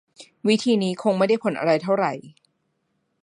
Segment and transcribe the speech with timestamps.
[0.47, 2.13] วิธีนี้คงไม่ได้ผลอะไรเท่าไหร่